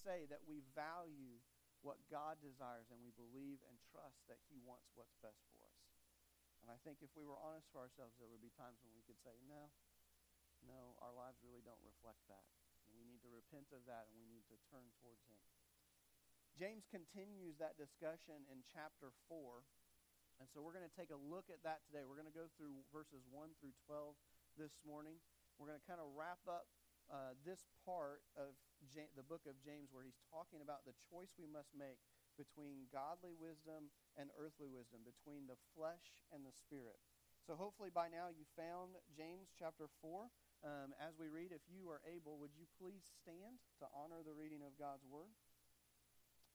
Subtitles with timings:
[0.00, 1.40] say that we value
[1.84, 5.82] what God desires and we believe and trust that He wants what's best for us?
[6.62, 9.02] And I think if we were honest for ourselves, there would be times when we
[9.02, 9.74] could say, no,
[10.62, 12.46] no, our lives really don't reflect that.
[12.86, 15.42] And we need to repent of that and we need to turn towards Him.
[16.54, 19.66] James continues that discussion in chapter 4.
[20.38, 22.06] And so we're going to take a look at that today.
[22.06, 24.14] We're going to go through verses 1 through 12
[24.54, 25.18] this morning.
[25.56, 26.68] We're going to kind of wrap up
[27.12, 28.56] uh, this part of
[29.14, 32.00] the book of James where he's talking about the choice we must make
[32.40, 36.96] between godly wisdom and earthly wisdom, between the flesh and the spirit.
[37.44, 40.32] So hopefully by now you found James chapter 4.
[40.64, 44.32] Um, as we read, if you are able, would you please stand to honor the
[44.32, 45.34] reading of God's word?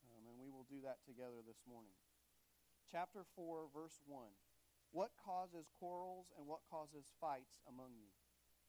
[0.09, 1.93] Um, and we will do that together this morning.
[2.89, 4.31] Chapter 4, verse 1.
[4.95, 8.16] What causes quarrels and what causes fights among you?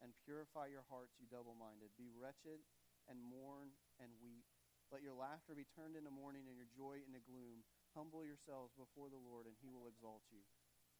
[0.00, 1.92] and purify your hearts, you double minded.
[1.96, 2.60] Be wretched
[3.08, 4.44] and mourn and weep.
[4.90, 7.62] Let your laughter be turned into mourning and your joy into gloom.
[7.94, 10.42] Humble yourselves before the Lord, and he will exalt you.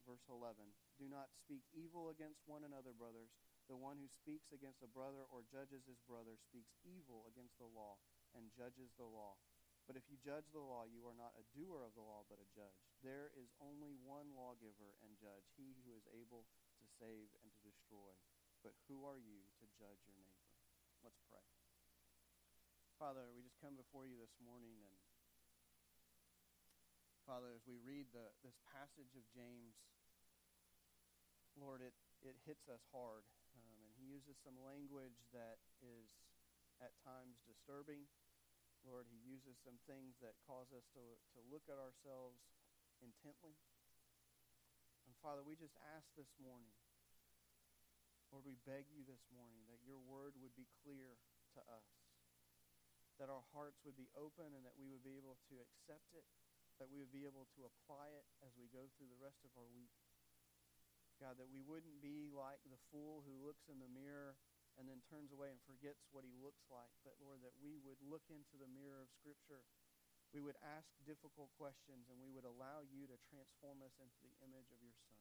[0.06, 3.34] Verse 11 Do not speak evil against one another, brothers.
[3.66, 7.70] The one who speaks against a brother or judges his brother speaks evil against the
[7.70, 8.02] law
[8.34, 9.38] and judges the law.
[9.86, 12.42] But if you judge the law, you are not a doer of the law, but
[12.42, 12.78] a judge.
[13.02, 16.46] There is only one lawgiver and judge, he who is able
[16.78, 18.14] to save and to destroy
[18.60, 20.52] but who are you to judge your neighbor?
[21.00, 21.44] Let's pray.
[23.00, 24.96] Father, we just come before you this morning and
[27.30, 29.78] Father, as we read the, this passage of James,
[31.54, 31.94] Lord, it,
[32.26, 33.22] it hits us hard.
[33.54, 36.10] Um, and he uses some language that is
[36.82, 38.10] at times disturbing.
[38.82, 41.04] Lord, he uses some things that cause us to,
[41.36, 42.42] to look at ourselves
[42.98, 43.54] intently.
[45.06, 46.74] And Father, we just ask this morning
[48.30, 51.18] Lord, we beg you this morning that your word would be clear
[51.58, 51.90] to us,
[53.18, 56.22] that our hearts would be open and that we would be able to accept it,
[56.78, 59.50] that we would be able to apply it as we go through the rest of
[59.58, 59.90] our week.
[61.18, 64.38] God, that we wouldn't be like the fool who looks in the mirror
[64.78, 67.98] and then turns away and forgets what he looks like, but Lord, that we would
[67.98, 69.66] look into the mirror of Scripture.
[70.30, 74.38] We would ask difficult questions and we would allow you to transform us into the
[74.46, 75.18] image of your Son.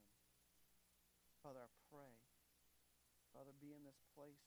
[1.41, 2.28] Father, I pray
[3.40, 4.44] Father, be in this place,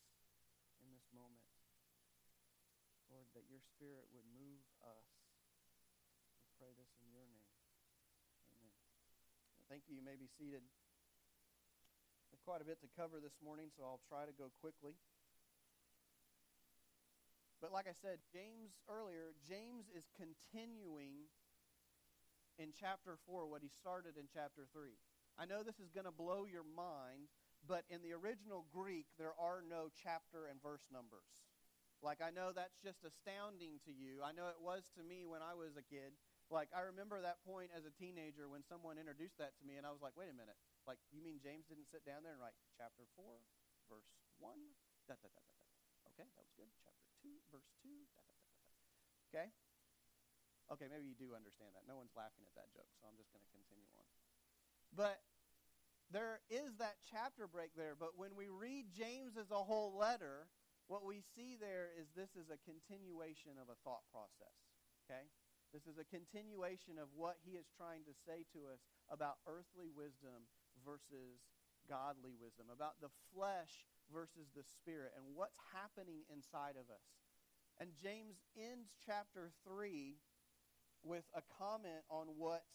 [0.84, 1.40] in this moment.
[3.08, 5.08] Lord, that your spirit would move us.
[6.44, 7.40] We pray this in your name.
[8.52, 8.68] Amen.
[9.72, 9.96] Thank you.
[9.96, 10.60] You may be seated.
[12.28, 14.92] There's quite a bit to cover this morning, so I'll try to go quickly.
[17.64, 21.32] But like I said, James earlier, James is continuing
[22.60, 24.92] in chapter 4 what he started in chapter 3.
[25.40, 27.32] I know this is going to blow your mind
[27.66, 31.30] but in the original Greek, there are no chapter and verse numbers.
[32.02, 34.26] Like, I know that's just astounding to you.
[34.26, 36.18] I know it was to me when I was a kid.
[36.50, 39.86] Like, I remember that point as a teenager when someone introduced that to me, and
[39.86, 40.58] I was like, wait a minute.
[40.82, 43.22] Like, you mean James didn't sit down there and write chapter 4,
[43.86, 44.10] verse
[44.42, 44.58] 1?
[45.06, 45.46] Da, da, da.
[46.10, 46.68] Okay, that was good.
[46.82, 47.88] Chapter 2, verse 2.
[48.18, 48.78] Da, da, da, da, da.
[49.30, 49.46] Okay?
[50.74, 51.86] Okay, maybe you do understand that.
[51.86, 54.10] No one's laughing at that joke, so I'm just going to continue on.
[54.90, 55.22] But
[56.12, 60.46] there is that chapter break there, but when we read James as a whole letter,
[60.86, 64.52] what we see there is this is a continuation of a thought process.
[65.04, 65.24] Okay?
[65.72, 69.88] This is a continuation of what he is trying to say to us about earthly
[69.88, 70.44] wisdom
[70.84, 71.40] versus
[71.88, 77.08] godly wisdom, about the flesh versus the spirit, and what's happening inside of us.
[77.80, 80.20] And James ends chapter 3
[81.00, 82.68] with a comment on what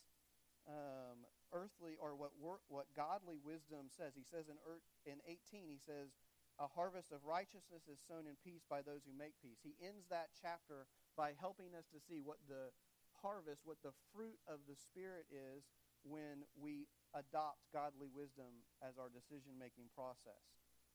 [0.67, 1.21] um,
[1.53, 2.31] earthly or what
[2.67, 4.13] what godly wisdom says.
[4.15, 4.57] He says in
[5.05, 6.15] in 18 he says
[6.57, 9.61] a harvest of righteousness is sown in peace by those who make peace.
[9.61, 12.73] He ends that chapter by helping us to see what the
[13.21, 15.69] harvest, what the fruit of the Spirit is
[16.01, 20.41] when we adopt godly wisdom as our decision making process.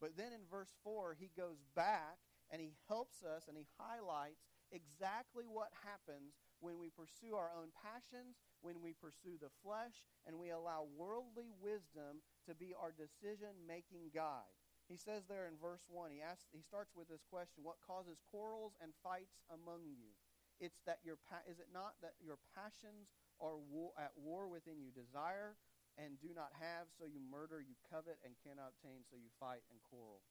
[0.03, 2.19] But then in verse 4, he goes back
[2.51, 4.43] and he helps us and he highlights
[4.75, 10.39] exactly what happens when we pursue our own passions, when we pursue the flesh, and
[10.39, 14.57] we allow worldly wisdom to be our decision making guide.
[14.91, 18.23] He says there in verse 1, he, asks, he starts with this question What causes
[18.31, 20.15] quarrels and fights among you?
[20.63, 23.11] It's that your pa- is it not that your passions
[23.43, 24.95] are war, at war within you?
[24.95, 25.59] Desire
[26.01, 29.61] and do not have, so you murder, you covet and cannot obtain, so you fight
[29.69, 30.25] and quarrel.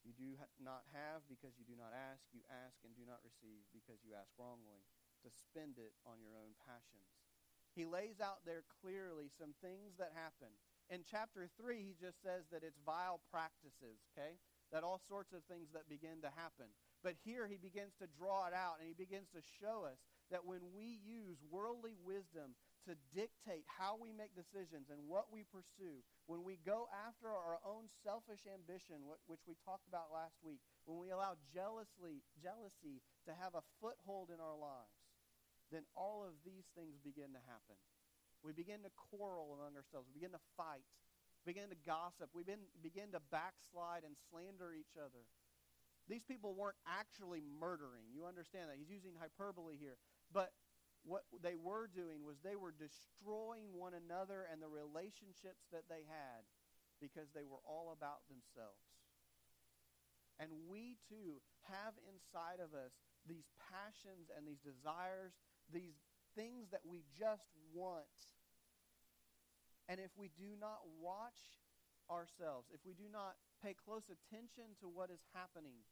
[0.00, 2.24] You do not have because you do not ask.
[2.32, 4.88] You ask and do not receive because you ask wrongly
[5.24, 7.19] to spend it on your own passions.
[7.74, 10.50] He lays out there clearly some things that happen
[10.90, 14.34] in chapter 3, he just says that it's vile practices, okay?
[14.74, 16.66] That all sorts of things that begin to happen.
[17.06, 20.02] But here he begins to draw it out and he begins to show us
[20.34, 22.58] that when we use worldly wisdom
[22.90, 27.62] to dictate how we make decisions and what we pursue, when we go after our
[27.62, 32.98] own selfish ambition, which we talked about last week, when we allow jealousy, jealousy
[33.30, 34.94] to have a foothold in our lives,
[35.70, 37.78] then all of these things begin to happen.
[38.42, 40.08] We begin to quarrel among ourselves.
[40.10, 40.86] We begin to fight.
[41.44, 42.32] We begin to gossip.
[42.34, 45.28] We begin, begin to backslide and slander each other.
[46.08, 48.10] These people weren't actually murdering.
[48.10, 48.80] You understand that.
[48.80, 50.00] He's using hyperbole here.
[50.32, 50.50] But
[51.04, 56.04] what they were doing was they were destroying one another and the relationships that they
[56.08, 56.42] had
[57.00, 58.84] because they were all about themselves.
[60.40, 62.96] And we too have inside of us
[63.28, 65.36] these passions and these desires,
[65.72, 65.98] these
[66.34, 68.06] things that we just want.
[69.88, 71.58] And if we do not watch
[72.06, 75.82] ourselves, if we do not pay close attention to what is happening,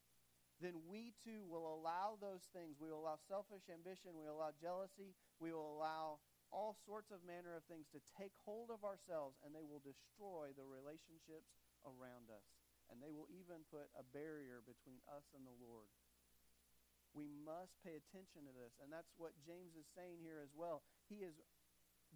[0.58, 2.78] then we too will allow those things.
[2.82, 4.18] We will allow selfish ambition.
[4.18, 5.14] We will allow jealousy.
[5.38, 6.18] We will allow
[6.50, 10.50] all sorts of manner of things to take hold of ourselves, and they will destroy
[10.56, 11.54] the relationships
[11.86, 12.46] around us.
[12.88, 15.92] And they will even put a barrier between us and the Lord.
[17.16, 18.76] We must pay attention to this.
[18.80, 20.84] And that's what James is saying here as well.
[21.08, 21.36] He is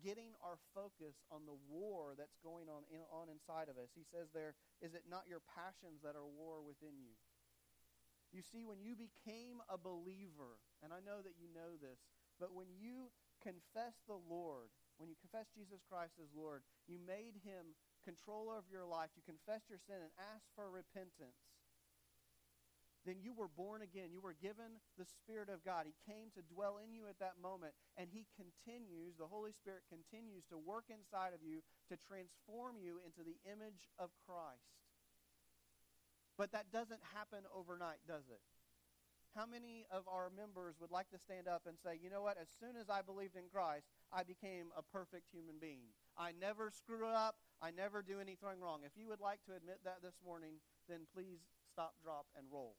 [0.00, 3.92] getting our focus on the war that's going on, in, on inside of us.
[3.92, 7.12] He says there, is it not your passions that are war within you?
[8.32, 12.00] You see, when you became a believer, and I know that you know this,
[12.40, 13.12] but when you
[13.44, 17.76] confess the Lord, when you confess Jesus Christ as Lord, you made him
[18.08, 21.36] controller of your life, you confessed your sin and asked for repentance
[23.04, 24.14] then you were born again.
[24.14, 25.90] You were given the Spirit of God.
[25.90, 29.82] He came to dwell in you at that moment, and He continues, the Holy Spirit
[29.90, 34.70] continues to work inside of you to transform you into the image of Christ.
[36.38, 38.40] But that doesn't happen overnight, does it?
[39.34, 42.36] How many of our members would like to stand up and say, you know what,
[42.36, 45.90] as soon as I believed in Christ, I became a perfect human being?
[46.20, 47.40] I never screw up.
[47.62, 48.84] I never do anything wrong.
[48.84, 51.40] If you would like to admit that this morning, then please
[51.72, 52.76] stop, drop, and roll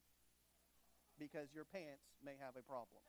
[1.20, 3.02] because your pants may have a problem.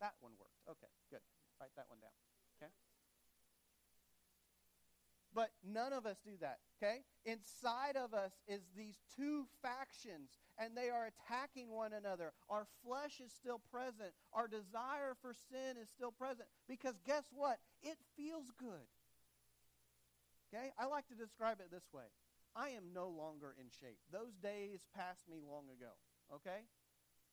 [0.00, 0.60] that one worked.
[0.68, 1.24] Okay, good.
[1.60, 2.14] Write that one down.
[2.56, 2.72] Okay?
[5.34, 7.02] But none of us do that, okay?
[7.24, 12.32] Inside of us is these two factions, and they are attacking one another.
[12.48, 14.14] Our flesh is still present.
[14.32, 16.46] Our desire for sin is still present.
[16.68, 17.58] Because guess what?
[17.82, 18.86] It feels good.
[20.54, 20.70] Okay?
[20.78, 22.04] I like to describe it this way
[22.54, 23.98] I am no longer in shape.
[24.12, 25.90] Those days passed me long ago,
[26.30, 26.70] okay?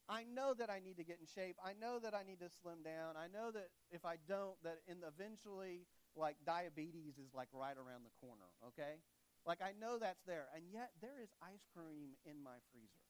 [0.10, 1.56] I know that I need to get in shape.
[1.64, 3.16] I know that I need to slim down.
[3.16, 5.86] I know that if I don't, that in eventually,
[6.18, 9.00] like diabetes is like right around the corner, okay?
[9.46, 10.50] Like I know that's there.
[10.58, 13.06] And yet there is ice cream in my freezer.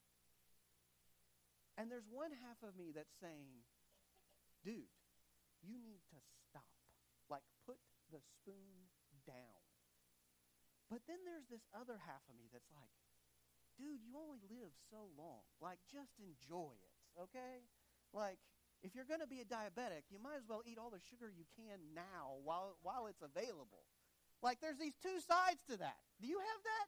[1.80, 3.64] And there's one half of me that's saying,
[4.60, 4.92] dude,
[5.64, 6.68] you need to stop.
[7.32, 7.80] Like put
[8.12, 8.92] the spoon
[9.26, 9.61] down.
[10.92, 12.92] But then there's this other half of me that's like,
[13.80, 15.40] dude, you only live so long.
[15.56, 17.64] Like, just enjoy it, okay?
[18.12, 18.36] Like,
[18.84, 21.32] if you're going to be a diabetic, you might as well eat all the sugar
[21.32, 23.88] you can now while, while it's available.
[24.44, 25.96] Like, there's these two sides to that.
[26.20, 26.86] Do you have that?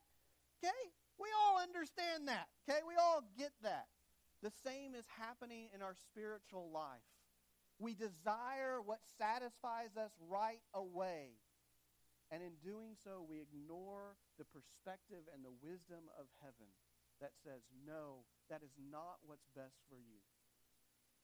[0.61, 0.83] Okay?
[1.17, 2.53] We all understand that.
[2.69, 2.85] Okay?
[2.85, 3.89] We all get that.
[4.45, 7.09] The same is happening in our spiritual life.
[7.81, 11.41] We desire what satisfies us right away.
[12.33, 16.73] And in doing so, we ignore the perspective and the wisdom of heaven
[17.21, 20.19] that says, no, that is not what's best for you.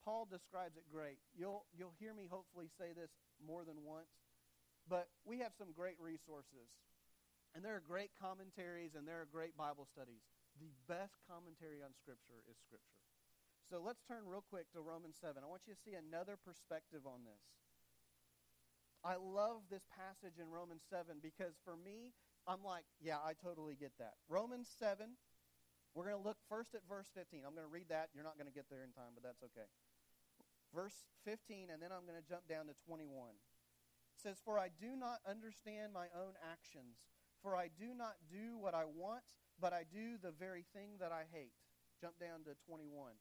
[0.05, 1.21] Paul describes it great.
[1.37, 4.13] You'll, you'll hear me hopefully say this more than once,
[4.89, 6.73] but we have some great resources.
[7.53, 10.23] And there are great commentaries and there are great Bible studies.
[10.63, 13.01] The best commentary on Scripture is Scripture.
[13.69, 15.43] So let's turn real quick to Romans 7.
[15.43, 17.43] I want you to see another perspective on this.
[19.05, 22.13] I love this passage in Romans 7 because for me,
[22.47, 24.21] I'm like, yeah, I totally get that.
[24.29, 25.17] Romans 7,
[25.95, 27.43] we're going to look first at verse 15.
[27.47, 28.13] I'm going to read that.
[28.13, 29.69] You're not going to get there in time, but that's okay.
[30.75, 33.09] Verse 15, and then I'm going to jump down to 21.
[33.11, 37.01] It says, For I do not understand my own actions,
[37.43, 39.25] for I do not do what I want,
[39.59, 41.57] but I do the very thing that I hate.
[42.01, 43.17] Jump down to 21.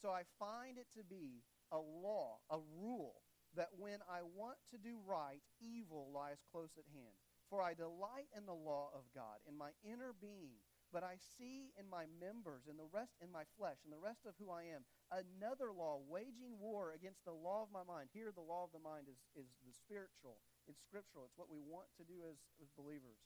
[0.00, 3.22] So I find it to be a law, a rule,
[3.56, 7.16] that when I want to do right, evil lies close at hand.
[7.52, 10.64] For I delight in the law of God, in my inner being.
[10.92, 14.28] But I see in my members, in the rest in my flesh, in the rest
[14.28, 18.12] of who I am, another law waging war against the law of my mind.
[18.12, 20.44] Here the law of the mind is, is the spiritual.
[20.68, 21.24] It's scriptural.
[21.24, 23.24] It's what we want to do as, as believers.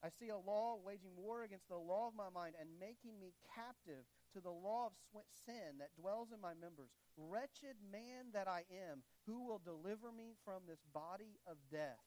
[0.00, 3.36] I see a law waging war against the law of my mind and making me
[3.52, 6.90] captive to the law of sin that dwells in my members.
[7.16, 12.02] Wretched man that I am, who will deliver me from this body of death?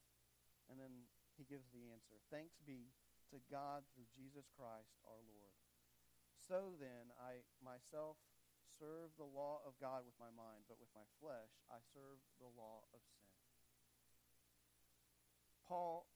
[0.66, 1.06] And then
[1.38, 2.90] he gives the answer Thanks be
[3.30, 5.54] to God through Jesus Christ our Lord.
[6.46, 8.18] So then, I myself
[8.78, 12.50] serve the law of God with my mind, but with my flesh I serve the
[12.50, 13.34] law of sin.
[15.66, 16.06] Paul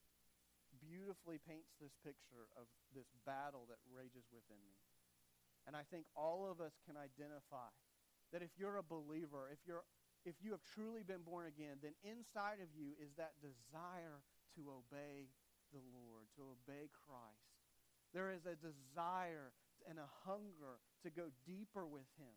[0.78, 4.89] beautifully paints this picture of this battle that rages within me.
[5.70, 7.70] And I think all of us can identify
[8.34, 9.86] that if you're a believer, if you're
[10.26, 14.18] if you have truly been born again, then inside of you is that desire
[14.58, 15.30] to obey
[15.70, 17.54] the Lord, to obey Christ.
[18.10, 19.54] There is a desire
[19.86, 22.34] and a hunger to go deeper with him,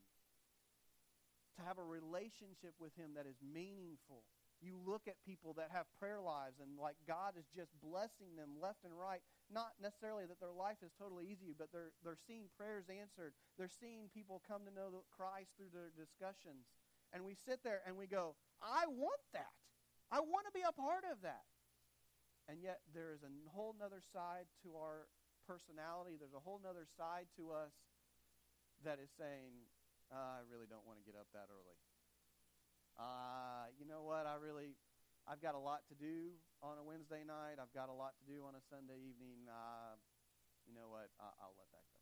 [1.57, 4.29] to have a relationship with him that is meaningful,
[4.63, 8.55] you look at people that have prayer lives and like God is just blessing them
[8.63, 9.19] left and right.
[9.51, 13.35] Not necessarily that their life is totally easy, but they're, they're seeing prayers answered.
[13.59, 16.71] They're seeing people come to know Christ through their discussions.
[17.11, 19.53] And we sit there and we go, I want that.
[20.09, 21.45] I want to be a part of that.
[22.47, 25.11] And yet there is a whole other side to our
[25.45, 26.15] personality.
[26.15, 27.75] There's a whole other side to us
[28.83, 29.53] that is saying,
[30.11, 31.77] uh, I really don't want to get up that early
[32.99, 34.25] uh, you know what?
[34.29, 34.77] I really,
[35.25, 37.57] I've got a lot to do on a Wednesday night.
[37.57, 39.49] I've got a lot to do on a Sunday evening.
[39.49, 39.97] Uh,
[40.67, 41.09] you know what?
[41.17, 42.01] I, I'll let that go.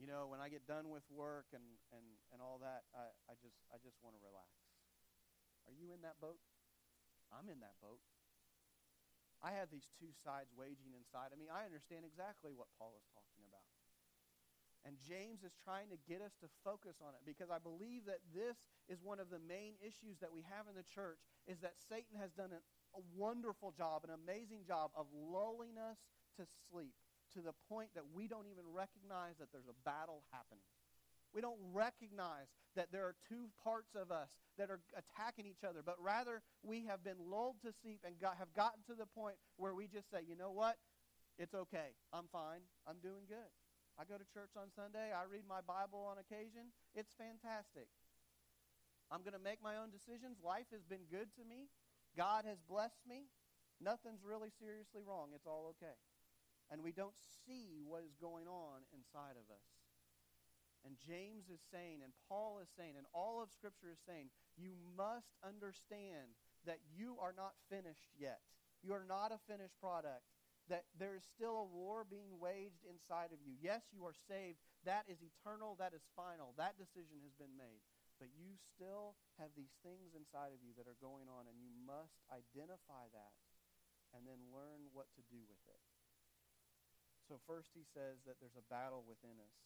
[0.00, 3.36] You know, when I get done with work and, and, and all that, I, I
[3.36, 4.48] just I just want to relax.
[5.68, 6.40] Are you in that boat?
[7.28, 8.00] I'm in that boat.
[9.40, 11.32] I have these two sides waging inside.
[11.32, 13.64] I mean, I understand exactly what Paul is talking about.
[14.88, 18.24] And James is trying to get us to focus on it because I believe that
[18.32, 18.56] this
[18.88, 22.16] is one of the main issues that we have in the church is that Satan
[22.16, 22.64] has done an,
[22.96, 26.00] a wonderful job, an amazing job of lulling us
[26.40, 26.96] to sleep
[27.36, 30.64] to the point that we don't even recognize that there's a battle happening.
[31.32, 35.80] We don't recognize that there are two parts of us that are attacking each other,
[35.84, 39.36] but rather we have been lulled to sleep and got, have gotten to the point
[39.56, 40.76] where we just say, you know what?
[41.38, 41.94] It's okay.
[42.12, 42.60] I'm fine.
[42.86, 43.52] I'm doing good.
[44.00, 45.12] I go to church on Sunday.
[45.12, 46.72] I read my Bible on occasion.
[46.96, 47.84] It's fantastic.
[49.12, 50.40] I'm going to make my own decisions.
[50.40, 51.68] Life has been good to me.
[52.16, 53.28] God has blessed me.
[53.76, 55.36] Nothing's really seriously wrong.
[55.36, 56.00] It's all okay.
[56.72, 57.12] And we don't
[57.44, 59.68] see what is going on inside of us.
[60.80, 64.72] And James is saying, and Paul is saying, and all of Scripture is saying, you
[64.96, 66.32] must understand
[66.64, 68.40] that you are not finished yet.
[68.80, 70.24] You are not a finished product
[70.70, 73.58] that there is still a war being waged inside of you.
[73.58, 74.62] Yes, you are saved.
[74.86, 75.74] That is eternal.
[75.76, 76.54] That is final.
[76.56, 77.82] That decision has been made.
[78.22, 81.72] But you still have these things inside of you that are going on, and you
[81.84, 83.34] must identify that
[84.14, 85.82] and then learn what to do with it.
[87.26, 89.56] So, first, he says that there's a battle within us.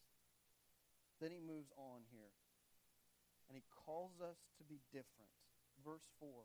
[1.21, 2.37] Then he moves on here,
[3.49, 5.33] and he calls us to be different.
[5.81, 6.45] Verse 4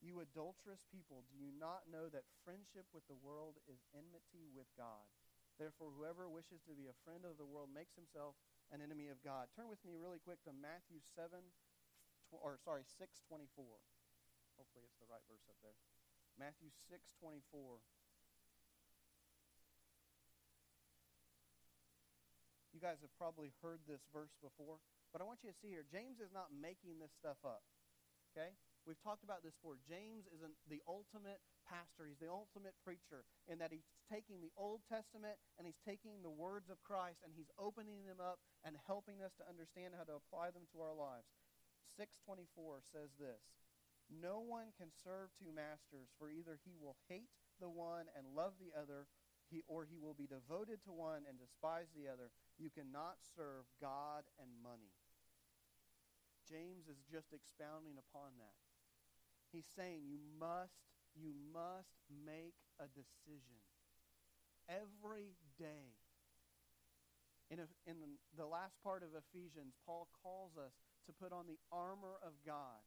[0.00, 4.68] you adulterous people, do you not know that friendship with the world is enmity with
[4.76, 5.04] God?
[5.60, 8.32] Therefore, whoever wishes to be a friend of the world makes himself
[8.72, 9.52] an enemy of God.
[9.52, 11.36] Turn with me really quick to Matthew 7,
[12.32, 13.44] or sorry, 624.
[14.56, 15.76] Hopefully it's the right verse up there.
[16.40, 17.84] Matthew 624.
[22.72, 24.80] You guys have probably heard this verse before,
[25.12, 27.60] but I want you to see here, James is not making this stuff up.
[28.32, 28.56] Okay?
[28.88, 29.76] We've talked about this before.
[29.84, 32.08] James is an, the ultimate pastor.
[32.08, 36.32] He's the ultimate preacher in that he's taking the Old Testament and he's taking the
[36.32, 40.16] words of Christ and he's opening them up and helping us to understand how to
[40.16, 41.28] apply them to our lives.
[41.96, 43.44] 624 says this
[44.08, 48.56] No one can serve two masters, for either he will hate the one and love
[48.56, 49.04] the other,
[49.52, 52.32] he, or he will be devoted to one and despise the other.
[52.56, 54.96] You cannot serve God and money.
[56.48, 58.58] James is just expounding upon that.
[59.52, 60.78] He's saying you must,
[61.14, 63.60] you must make a decision
[64.68, 65.98] every day.
[67.50, 67.98] In, a, in
[68.38, 70.70] the last part of Ephesians, Paul calls us
[71.06, 72.78] to put on the armor of God.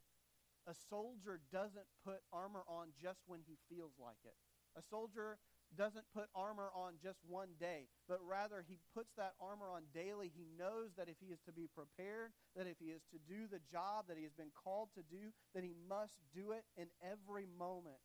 [0.64, 4.40] A soldier doesn't put armor on just when he feels like it.
[4.80, 5.38] A soldier
[5.78, 10.32] doesn't put armor on just one day, but rather he puts that armor on daily.
[10.34, 13.48] He knows that if he is to be prepared, that if he is to do
[13.50, 16.88] the job that he has been called to do, that he must do it in
[17.02, 18.02] every moment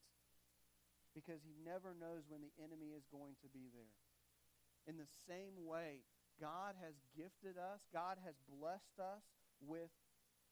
[1.15, 3.95] because he never knows when the enemy is going to be there.
[4.87, 6.07] In the same way,
[6.41, 9.27] God has gifted us, God has blessed us
[9.61, 9.91] with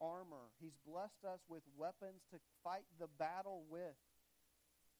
[0.01, 0.53] armor.
[0.61, 3.97] He's blessed us with weapons to fight the battle with.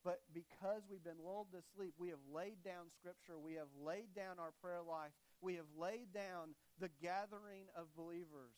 [0.07, 3.43] But because we've been lulled to sleep, we have laid down Scripture.
[3.43, 5.11] We have laid down our prayer life.
[5.43, 8.55] We have laid down the gathering of believers.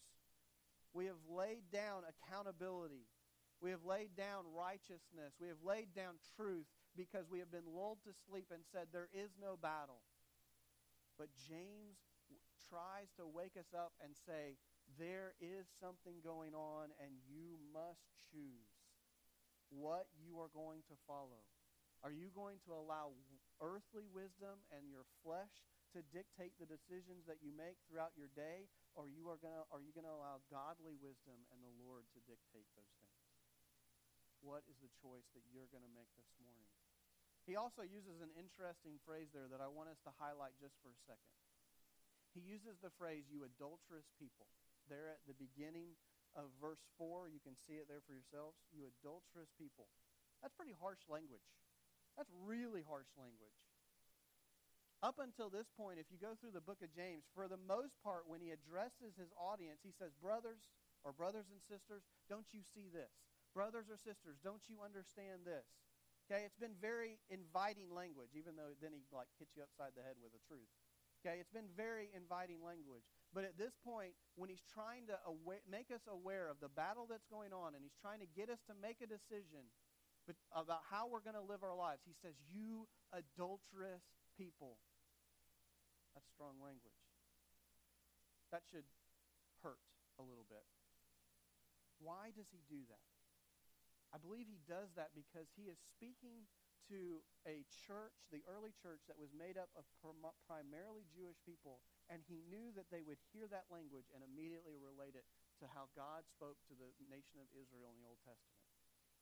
[0.93, 3.09] We have laid down accountability.
[3.65, 5.41] We have laid down righteousness.
[5.41, 9.09] We have laid down truth because we have been lulled to sleep and said, There
[9.17, 10.05] is no battle.
[11.17, 11.97] But James
[12.69, 14.61] tries to wake us up and say,
[15.01, 18.68] There is something going on, and you must choose
[19.73, 21.45] what you are going to follow.
[22.01, 23.17] Are you going to allow
[23.59, 25.51] earthly wisdom and your flesh
[25.97, 29.81] to dictate the decisions that you make throughout your day, or you are, gonna, are
[29.81, 33.25] you going to allow godly wisdom and the Lord to dictate those things?
[34.45, 36.69] What is the choice that you're going to make this morning?
[37.49, 40.93] He also uses an interesting phrase there that I want us to highlight just for
[40.93, 41.35] a second.
[42.37, 44.47] He uses the phrase, you adulterous people,
[44.93, 45.97] there at the beginning
[46.39, 47.27] of verse 4.
[47.27, 48.63] You can see it there for yourselves.
[48.71, 49.91] You adulterous people.
[50.39, 51.43] That's pretty harsh language.
[52.15, 53.59] That's really harsh language.
[55.03, 57.95] Up until this point, if you go through the book of James, for the most
[58.03, 60.71] part, when he addresses his audience, he says, Brothers
[61.07, 63.11] or brothers and sisters, don't you see this?
[63.55, 65.67] Brothers or sisters, don't you understand this?
[66.27, 70.05] Okay, it's been very inviting language, even though then he like hits you upside the
[70.05, 70.69] head with a truth.
[71.23, 73.07] Okay, it's been very inviting language.
[73.35, 75.17] But at this point, when he's trying to
[75.69, 78.61] make us aware of the battle that's going on and he's trying to get us
[78.73, 79.69] to make a decision
[80.53, 84.05] about how we're going to live our lives, he says, You adulterous
[84.37, 84.81] people.
[86.17, 86.97] That's strong language.
[88.49, 88.89] That should
[89.61, 89.81] hurt
[90.17, 90.65] a little bit.
[92.01, 93.05] Why does he do that?
[94.09, 96.49] I believe he does that because he is speaking
[96.89, 102.25] to a church, the early church, that was made up of primarily Jewish people, and
[102.25, 105.29] he knew that they would hear that language and immediately relate it
[105.61, 108.59] to how God spoke to the nation of Israel in the Old Testament.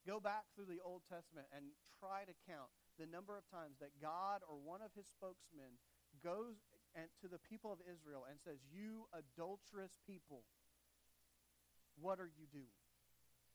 [0.07, 3.99] Go back through the Old Testament and try to count the number of times that
[3.99, 5.83] God or one of his spokesmen
[6.22, 6.62] goes
[6.94, 10.46] and to the people of Israel and says, You adulterous people,
[11.99, 12.79] what are you doing?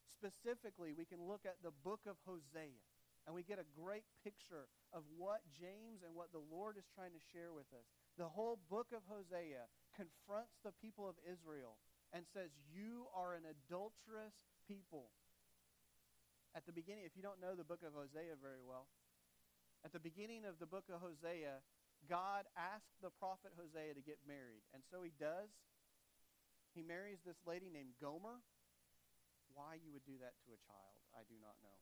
[0.04, 2.76] Specifically, we can look at the book of Hosea
[3.24, 7.14] and we get a great picture of what James and what the Lord is trying
[7.14, 7.86] to share with us.
[8.18, 11.80] The whole book of Hosea confronts the people of Israel
[12.12, 14.36] and says, You are an adulterous
[14.68, 15.08] people.
[16.52, 18.92] At the beginning, if you don't know the book of Hosea very well,
[19.84, 21.64] at the beginning of the book of Hosea,
[22.08, 24.62] God asked the prophet Hosea to get married.
[24.74, 25.50] And so he does.
[26.74, 28.44] He marries this lady named Gomer.
[29.54, 31.76] Why you would do that to a child, I do not know.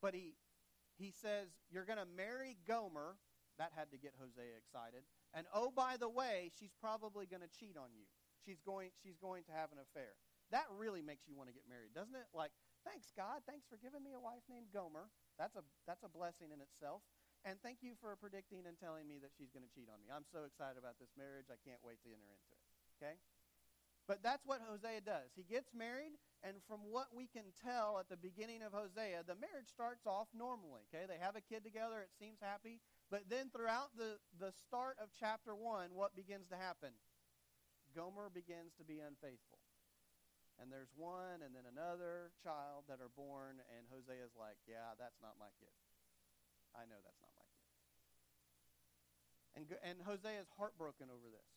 [0.00, 0.38] But he,
[0.98, 3.18] he says, You're going to marry Gomer.
[3.58, 5.02] That had to get Hosea excited.
[5.34, 8.06] And oh, by the way, she's probably going to cheat on you.
[8.46, 10.14] She's going, she's going to have an affair.
[10.54, 12.30] That really makes you want to get married, doesn't it?
[12.32, 12.54] Like,
[12.86, 13.44] thanks, God.
[13.44, 15.12] Thanks for giving me a wife named Gomer.
[15.36, 17.04] That's a, that's a blessing in itself.
[17.44, 20.08] And thank you for predicting and telling me that she's going to cheat on me.
[20.08, 21.52] I'm so excited about this marriage.
[21.52, 22.62] I can't wait to enter into it.
[22.98, 23.14] Okay?
[24.08, 25.36] But that's what Hosea does.
[25.36, 29.36] He gets married, and from what we can tell at the beginning of Hosea, the
[29.36, 30.88] marriage starts off normally.
[30.88, 32.80] Okay, they have a kid together, it seems happy.
[33.08, 36.92] But then throughout the, the start of chapter 1, what begins to happen?
[37.96, 39.64] Gomer begins to be unfaithful.
[40.60, 45.22] And there's one and then another child that are born, and Hosea's like, Yeah, that's
[45.22, 45.72] not my kid.
[46.74, 47.68] I know that's not my kid.
[49.56, 51.48] And, and Hosea is heartbroken over this.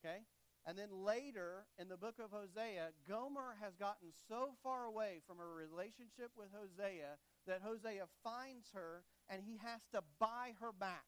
[0.00, 0.24] Okay?
[0.66, 5.38] And then later in the book of Hosea, Gomer has gotten so far away from
[5.38, 11.04] her relationship with Hosea that Hosea finds her and he has to buy her back.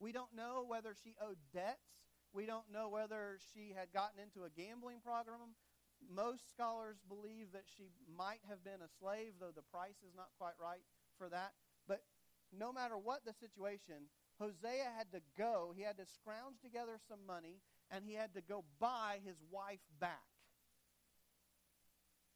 [0.00, 1.86] We don't know whether she owed debts.
[2.32, 5.54] We don't know whether she had gotten into a gambling program.
[6.02, 10.34] Most scholars believe that she might have been a slave, though the price is not
[10.38, 10.82] quite right
[11.18, 11.52] for that.
[11.86, 12.02] But
[12.50, 17.24] no matter what the situation, Hosea had to go, he had to scrounge together some
[17.26, 20.26] money, and he had to go buy his wife back.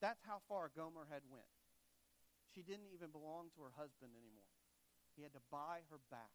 [0.01, 1.51] That's how far Gomer had went.
[2.55, 4.56] She didn't even belong to her husband anymore.
[5.17, 6.31] He had to buy her back.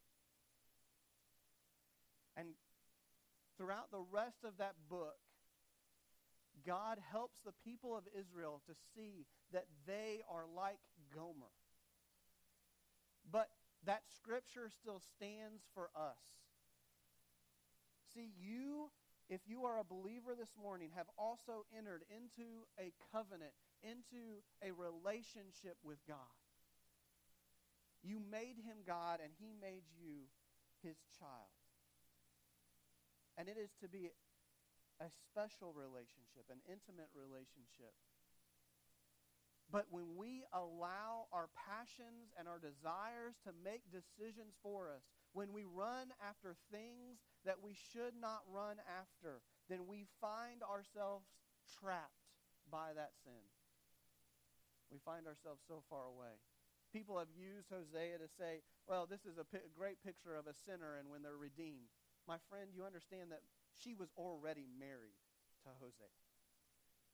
[2.36, 2.48] And
[3.56, 5.16] throughout the rest of that book,
[6.66, 10.78] God helps the people of Israel to see that they are like
[11.14, 11.52] Gomer.
[13.30, 13.48] But
[13.84, 16.20] that scripture still stands for us.
[18.14, 18.90] See, you,
[19.28, 24.70] if you are a believer this morning, have also entered into a covenant, into a
[24.72, 26.18] relationship with God.
[28.02, 30.26] You made him God, and he made you
[30.82, 31.54] his child.
[33.38, 34.10] And it is to be
[35.00, 37.94] a special relationship, an intimate relationship.
[39.72, 45.00] But when we allow our passions and our desires to make decisions for us,
[45.32, 49.40] when we run after things that we should not run after,
[49.72, 51.24] then we find ourselves
[51.80, 52.28] trapped
[52.68, 53.48] by that sin.
[54.92, 56.36] We find ourselves so far away.
[56.92, 60.52] People have used Hosea to say, well, this is a p- great picture of a
[60.52, 61.88] sinner and when they're redeemed.
[62.28, 63.40] My friend, you understand that
[63.72, 65.16] she was already married
[65.64, 66.12] to Hosea.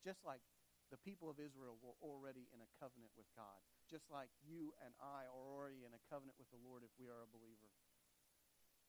[0.03, 0.43] Just like
[0.91, 4.93] the people of Israel were already in a covenant with God, just like you and
[4.99, 7.71] I are already in a covenant with the Lord if we are a believer.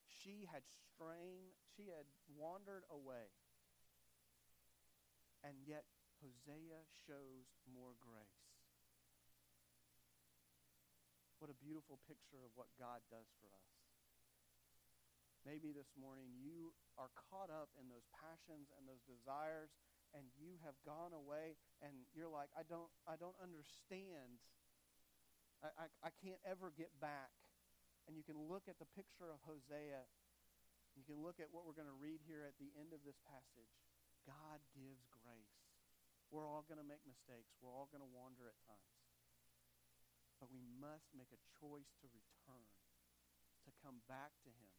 [0.10, 3.30] She had strayed, she had wandered away.
[5.45, 5.86] And yet
[6.19, 8.48] Hosea shows more grace.
[11.39, 13.71] What a beautiful picture of what God does for us.
[15.47, 19.71] Maybe this morning you are caught up in those passions and those desires
[20.12, 24.43] and you have gone away and you're like, I don't, I don't understand.
[25.63, 27.32] I, I, I can't ever get back.
[28.04, 30.04] And you can look at the picture of Hosea.
[30.99, 33.15] You can look at what we're going to read here at the end of this
[33.23, 33.71] passage.
[34.28, 35.56] God gives grace.
[36.36, 37.56] We're all going to make mistakes.
[37.63, 38.98] We're all going to wander at times.
[40.39, 42.71] But we must make a choice to return,
[43.67, 44.73] to come back to him.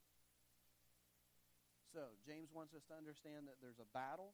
[1.93, 4.33] So, James wants us to understand that there's a battle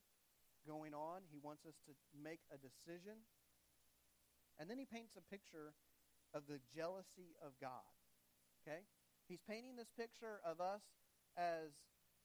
[0.66, 1.26] going on.
[1.30, 3.26] He wants us to make a decision.
[4.58, 5.74] And then he paints a picture
[6.34, 7.86] of the jealousy of God.
[8.62, 8.84] Okay?
[9.28, 10.82] He's painting this picture of us
[11.36, 11.74] as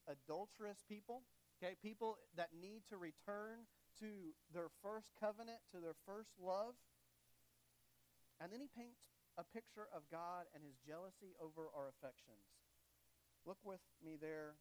[0.06, 1.22] adulterous people,
[1.58, 1.74] okay?
[1.82, 3.66] People that need to return
[4.00, 6.74] to their first covenant, to their first love.
[8.40, 9.02] And then he paints
[9.40, 12.44] a picture of God and his jealousy over our affections.
[13.48, 14.60] Look with me there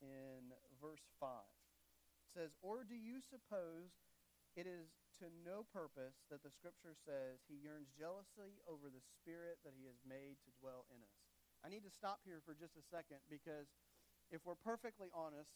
[0.00, 1.44] in verse 5
[2.26, 3.92] It says, Or do you suppose
[4.56, 9.60] it is to no purpose that the scripture says he yearns jealously over the spirit
[9.62, 11.20] that he has made to dwell in us?
[11.60, 13.68] I need to stop here for just a second because
[14.32, 15.52] if we're perfectly honest,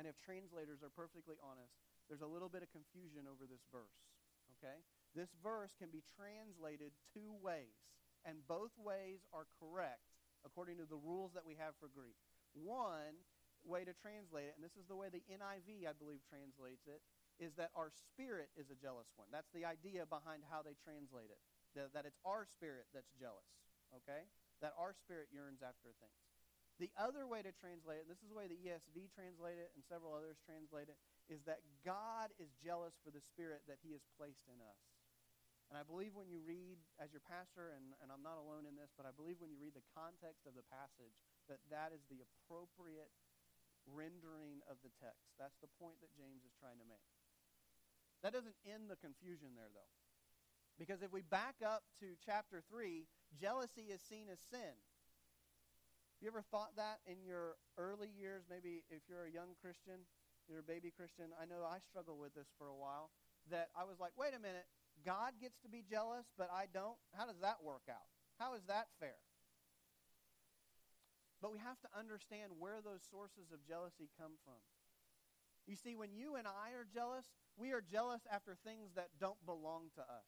[0.00, 1.76] and if translators are perfectly honest,
[2.08, 4.00] there's a little bit of confusion over this verse.
[4.58, 4.80] Okay?
[5.12, 7.76] This verse can be translated two ways,
[8.24, 10.08] and both ways are correct
[10.42, 12.16] according to the rules that we have for Greek.
[12.56, 13.20] One
[13.62, 17.04] way to translate it, and this is the way the NIV, I believe, translates it,
[17.38, 19.30] is that our spirit is a jealous one.
[19.30, 21.40] That's the idea behind how they translate it.
[21.74, 23.48] That, that it's our spirit that's jealous,
[24.02, 24.28] okay?
[24.60, 26.20] That our spirit yearns after things.
[26.80, 29.70] The other way to translate it, and this is the way the ESV translate it
[29.72, 30.98] and several others translate it,
[31.30, 34.91] is that God is jealous for the spirit that he has placed in us.
[35.72, 38.76] And I believe when you read, as your pastor, and, and I'm not alone in
[38.76, 41.16] this, but I believe when you read the context of the passage,
[41.48, 43.08] that that is the appropriate
[43.88, 45.32] rendering of the text.
[45.40, 47.08] That's the point that James is trying to make.
[48.20, 49.88] That doesn't end the confusion there, though.
[50.76, 54.76] Because if we back up to chapter 3, jealousy is seen as sin.
[54.76, 58.44] Have you ever thought that in your early years?
[58.44, 60.04] Maybe if you're a young Christian,
[60.52, 61.32] you're a baby Christian.
[61.40, 63.08] I know I struggled with this for a while.
[63.48, 64.68] That I was like, wait a minute,
[65.04, 66.96] God gets to be jealous, but I don't?
[67.16, 68.06] How does that work out?
[68.38, 69.18] How is that fair?
[71.40, 74.62] But we have to understand where those sources of jealousy come from.
[75.66, 79.38] You see, when you and I are jealous, we are jealous after things that don't
[79.46, 80.26] belong to us.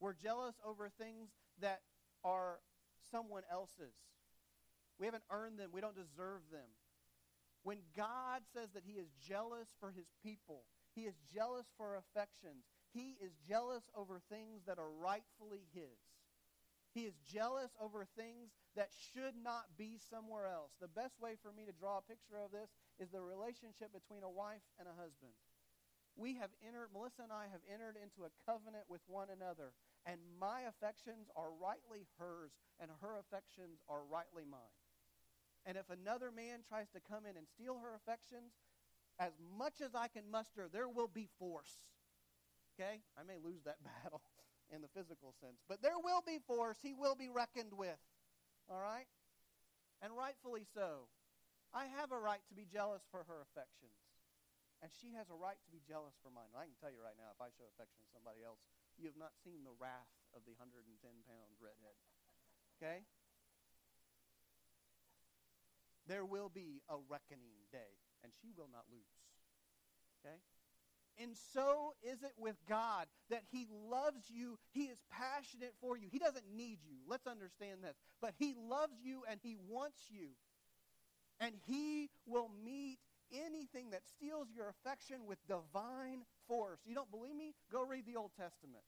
[0.00, 1.28] We're jealous over things
[1.60, 1.80] that
[2.24, 2.60] are
[3.10, 3.94] someone else's.
[4.98, 6.68] We haven't earned them, we don't deserve them.
[7.62, 12.64] When God says that He is jealous for His people, He is jealous for affections,
[12.94, 15.98] He is jealous over things that are rightfully His.
[16.94, 20.70] He is jealous over things that should not be somewhere else.
[20.80, 22.70] The best way for me to draw a picture of this
[23.02, 25.34] is the relationship between a wife and a husband.
[26.14, 29.74] We have entered, Melissa and I have entered into a covenant with one another,
[30.06, 34.78] and my affections are rightly hers, and her affections are rightly mine.
[35.66, 38.54] And if another man tries to come in and steal her affections,
[39.18, 41.82] as much as I can muster, there will be force.
[42.74, 43.00] Okay?
[43.14, 44.22] I may lose that battle
[44.72, 46.78] in the physical sense, but there will be force.
[46.82, 48.00] He will be reckoned with.
[48.66, 49.06] All right?
[50.02, 51.06] And rightfully so.
[51.74, 53.98] I have a right to be jealous for her affections.
[54.82, 56.50] And she has a right to be jealous for mine.
[56.52, 58.60] I can tell you right now, if I show affection to somebody else,
[59.00, 60.84] you have not seen the wrath of the 110
[61.24, 61.98] pound redhead.
[62.78, 63.02] Okay?
[66.04, 69.16] There will be a reckoning day, and she will not lose.
[70.20, 70.36] Okay?
[71.20, 74.58] And so is it with God that He loves you.
[74.72, 76.08] He is passionate for you.
[76.10, 76.96] He doesn't need you.
[77.06, 77.94] Let's understand this.
[78.20, 80.28] But He loves you and He wants you.
[81.40, 82.98] And He will meet
[83.32, 86.80] anything that steals your affection with divine force.
[86.84, 87.54] You don't believe me?
[87.72, 88.84] Go read the Old Testament.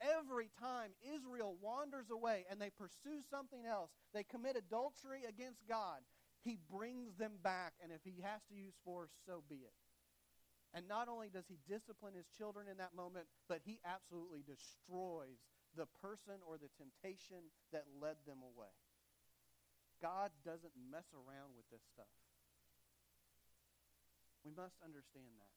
[0.00, 6.00] Every time Israel wanders away and they pursue something else, they commit adultery against God,
[6.42, 7.72] he brings them back.
[7.82, 9.72] And if he has to use force, so be it.
[10.74, 15.38] And not only does he discipline his children in that moment, but he absolutely destroys
[15.78, 18.74] the person or the temptation that led them away.
[20.02, 22.10] God doesn't mess around with this stuff.
[24.42, 25.54] We must understand that.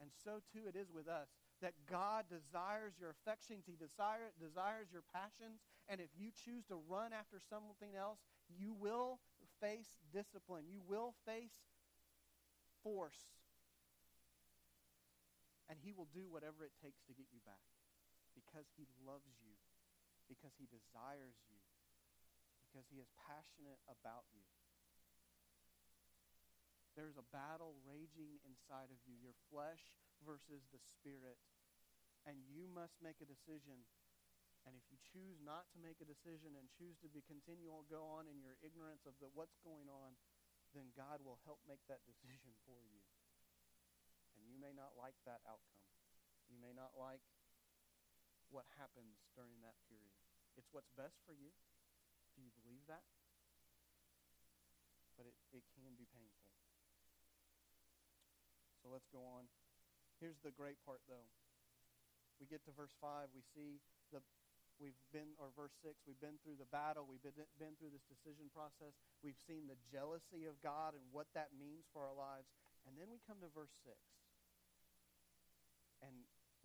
[0.00, 1.28] And so too it is with us
[1.60, 6.78] that God desires your affections, He desire, desires your passions, and if you choose to
[6.88, 9.18] run after something else, you will
[9.60, 10.64] face discipline.
[10.70, 11.54] You will face
[12.82, 13.37] force.
[15.68, 17.64] And He will do whatever it takes to get you back
[18.32, 19.56] because He loves you,
[20.24, 21.60] because He desires you,
[22.64, 24.44] because He is passionate about you.
[26.98, 31.38] There's a battle raging inside of you, your flesh versus the spirit.
[32.26, 33.86] And you must make a decision.
[34.66, 38.02] And if you choose not to make a decision and choose to be continual go
[38.18, 40.18] on in your ignorance of the, what's going on,
[40.74, 43.00] then God will help make that decision for you.
[44.58, 45.86] You may not like that outcome.
[46.50, 47.22] You may not like
[48.50, 50.10] what happens during that period.
[50.58, 51.54] It's what's best for you.
[52.34, 53.06] Do you believe that?
[55.14, 56.50] But it, it can be painful.
[58.82, 59.46] So let's go on.
[60.18, 61.30] Here's the great part, though.
[62.42, 63.30] We get to verse 5.
[63.30, 63.78] We see
[64.10, 64.18] the
[64.82, 68.06] we've been or verse 6 we've been through the battle we've been, been through this
[68.06, 68.94] decision process
[69.26, 72.46] we've seen the jealousy of god and what that means for our lives
[72.86, 73.98] and then we come to verse 6
[76.04, 76.14] and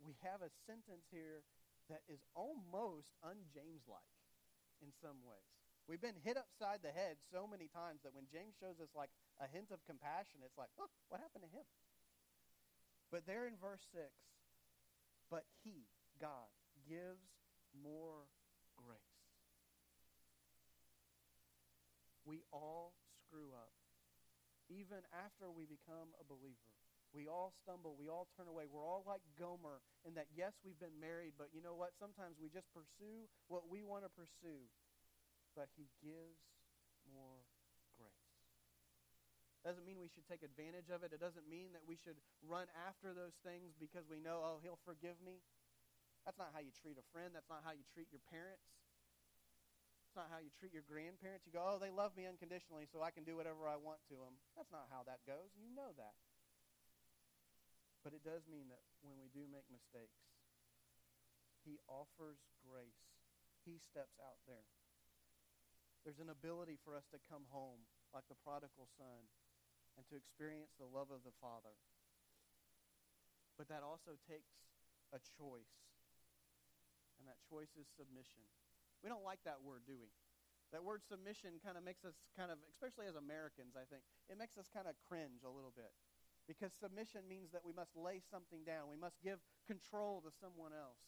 [0.02, 1.44] we have a sentence here
[1.88, 4.14] that is almost un-james like
[4.80, 5.48] in some ways
[5.86, 9.12] we've been hit upside the head so many times that when james shows us like
[9.40, 11.64] a hint of compassion it's like oh, what happened to him
[13.14, 14.10] but there in verse 6,
[15.30, 15.86] but he,
[16.18, 16.50] God,
[16.82, 17.30] gives
[17.70, 18.26] more
[18.74, 19.22] grace.
[22.26, 23.70] We all screw up.
[24.66, 26.73] Even after we become a believer,
[27.14, 27.94] we all stumble.
[27.94, 28.66] We all turn away.
[28.66, 31.94] We're all like Gomer in that, yes, we've been married, but you know what?
[31.94, 34.66] Sometimes we just pursue what we want to pursue.
[35.54, 36.42] But he gives
[37.14, 37.46] more
[37.94, 38.34] grace.
[39.62, 41.14] doesn't mean we should take advantage of it.
[41.14, 44.82] It doesn't mean that we should run after those things because we know, oh, he'll
[44.82, 45.38] forgive me.
[46.26, 47.30] That's not how you treat a friend.
[47.30, 48.66] That's not how you treat your parents.
[50.10, 51.46] It's not how you treat your grandparents.
[51.46, 54.18] You go, oh, they love me unconditionally, so I can do whatever I want to
[54.18, 54.34] them.
[54.58, 55.54] That's not how that goes.
[55.54, 56.14] You know that.
[58.04, 60.20] But it does mean that when we do make mistakes,
[61.64, 63.00] he offers grace.
[63.64, 64.68] He steps out there.
[66.04, 69.24] There's an ability for us to come home like the prodigal son
[69.96, 71.72] and to experience the love of the Father.
[73.56, 74.52] But that also takes
[75.16, 75.80] a choice.
[77.16, 78.44] And that choice is submission.
[79.00, 80.12] We don't like that word, do we?
[80.76, 84.36] That word submission kind of makes us kind of, especially as Americans, I think, it
[84.36, 85.94] makes us kind of cringe a little bit.
[86.44, 88.92] Because submission means that we must lay something down.
[88.92, 91.00] We must give control to someone else.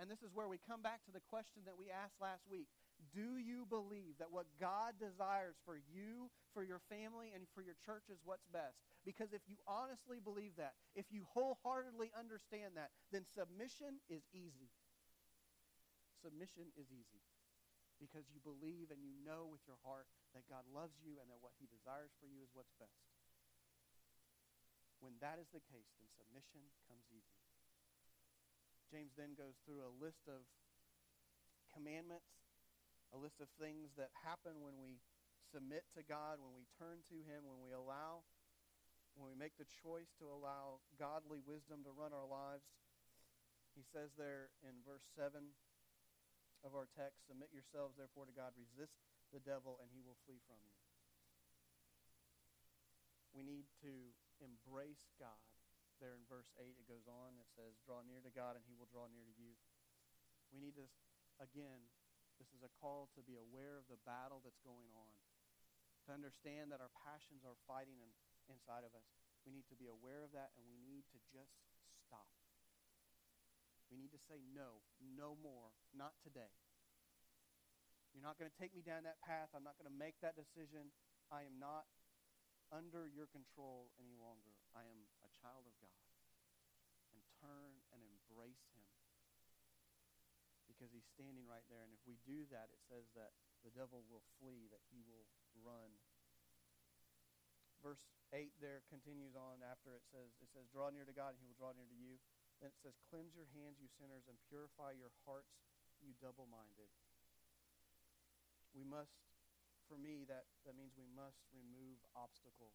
[0.00, 2.66] And this is where we come back to the question that we asked last week.
[3.12, 7.76] Do you believe that what God desires for you, for your family, and for your
[7.82, 8.78] church is what's best?
[9.04, 14.70] Because if you honestly believe that, if you wholeheartedly understand that, then submission is easy.
[16.22, 17.22] Submission is easy
[17.98, 21.42] because you believe and you know with your heart that God loves you and that
[21.42, 23.11] what he desires for you is what's best.
[25.02, 27.42] When that is the case, then submission comes easy.
[28.86, 30.46] James then goes through a list of
[31.74, 32.42] commandments
[33.12, 34.96] a list of things that happen when we
[35.52, 38.24] submit to God, when we turn to Him, when we allow,
[39.12, 42.64] when we make the choice to allow godly wisdom to run our lives.
[43.76, 45.44] He says there in verse 7
[46.64, 48.96] of our text, Submit yourselves therefore to God, resist
[49.28, 50.76] the devil, and he will flee from you.
[53.36, 55.38] We need to embrace God.
[56.02, 57.38] There in verse 8, it goes on.
[57.38, 59.54] It says, Draw near to God, and he will draw near to you.
[60.50, 60.90] We need to,
[61.38, 61.86] again,
[62.42, 65.14] this is a call to be aware of the battle that's going on,
[66.06, 68.10] to understand that our passions are fighting in,
[68.50, 69.06] inside of us.
[69.46, 71.54] We need to be aware of that, and we need to just
[72.02, 72.26] stop.
[73.86, 76.50] We need to say no, no more, not today.
[78.10, 79.54] You're not going to take me down that path.
[79.56, 80.92] I'm not going to make that decision.
[81.32, 81.88] I am not
[82.72, 84.56] under your control any longer.
[84.72, 86.00] I am a child of God.
[87.12, 88.88] And turn and embrace him.
[90.64, 91.84] Because he's standing right there.
[91.84, 95.28] And if we do that, it says that the devil will flee, that he will
[95.60, 95.92] run.
[97.84, 101.40] Verse 8 there continues on after it says, it says, Draw near to God, and
[101.44, 102.16] he will draw near to you.
[102.62, 105.52] Then it says, Cleanse your hands, you sinners, and purify your hearts,
[106.00, 106.88] you double minded.
[108.72, 109.12] We must
[109.92, 112.72] for me, that, that means we must remove obstacles.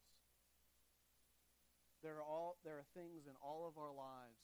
[2.06, 4.38] There are, all, there are things in all of our lives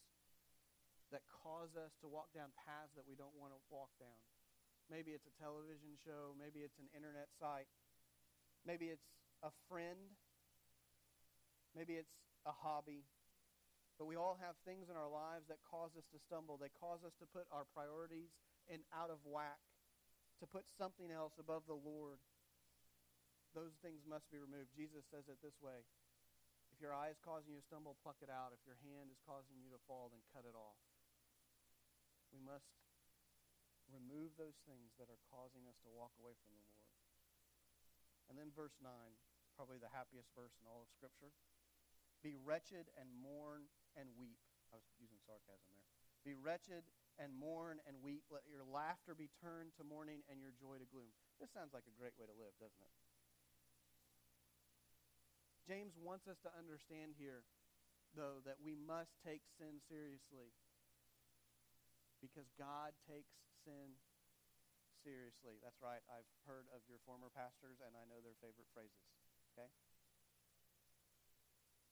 [1.13, 4.17] that cause us to walk down paths that we don't want to walk down.
[4.89, 7.69] Maybe it's a television show, maybe it's an internet site,
[8.65, 9.05] maybe it's
[9.45, 10.17] a friend,
[11.77, 12.17] maybe it's
[12.49, 13.05] a hobby.
[14.01, 16.57] But we all have things in our lives that cause us to stumble.
[16.57, 18.33] They cause us to put our priorities
[18.65, 19.61] in out of whack,
[20.41, 22.17] to put something else above the Lord
[23.53, 24.73] those things must be removed.
[24.73, 25.85] Jesus says it this way
[26.73, 28.53] If your eye is causing you to stumble, pluck it out.
[28.53, 30.81] If your hand is causing you to fall, then cut it off.
[32.33, 32.65] We must
[33.93, 36.89] remove those things that are causing us to walk away from the Lord.
[38.31, 38.89] And then verse 9,
[39.53, 41.29] probably the happiest verse in all of Scripture.
[42.25, 44.41] Be wretched and mourn and weep.
[44.73, 45.93] I was using sarcasm there.
[46.25, 46.87] Be wretched
[47.19, 48.23] and mourn and weep.
[48.31, 51.11] Let your laughter be turned to mourning and your joy to gloom.
[51.37, 52.93] This sounds like a great way to live, doesn't it?
[55.63, 57.47] James wants us to understand here,
[58.11, 60.51] though, that we must take sin seriously
[62.19, 63.95] because God takes sin
[65.03, 65.59] seriously.
[65.59, 66.03] That's right.
[66.07, 69.07] I've heard of your former pastors, and I know their favorite phrases.
[69.55, 69.67] Okay?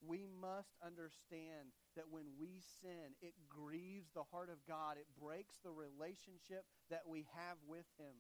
[0.02, 4.98] We must understand that when we sin, it grieves the heart of God.
[4.98, 8.16] It breaks the relationship that we have with Him.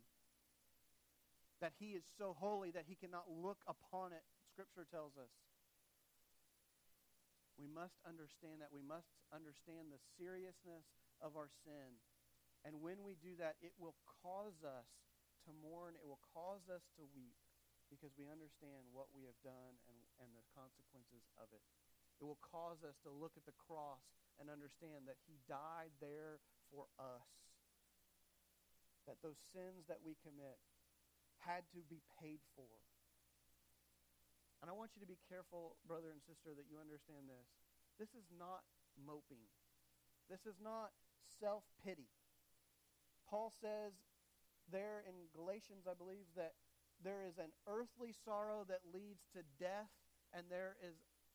[1.60, 4.24] That He is so holy that He cannot look upon it
[4.62, 5.34] Scripture tells us.
[7.58, 8.70] We must understand that.
[8.70, 10.86] We must understand the seriousness
[11.18, 11.98] of our sin.
[12.62, 14.86] And when we do that, it will cause us
[15.50, 15.98] to mourn.
[15.98, 17.42] It will cause us to weep
[17.90, 21.66] because we understand what we have done and, and the consequences of it.
[22.22, 24.06] It will cause us to look at the cross
[24.38, 26.38] and understand that He died there
[26.70, 27.26] for us.
[29.10, 30.62] That those sins that we commit
[31.42, 32.70] had to be paid for.
[34.62, 37.50] And I want you to be careful, brother and sister, that you understand this.
[37.98, 38.62] This is not
[38.94, 39.42] moping.
[40.30, 40.94] This is not
[41.42, 42.14] self pity.
[43.26, 43.98] Paul says
[44.70, 46.54] there in Galatians, I believe, that
[47.02, 49.90] there is an earthly sorrow that leads to death,
[50.34, 50.94] and there is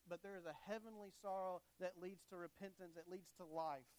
[0.09, 3.91] but there is a heavenly sorrow that leads to repentance, that leads to life.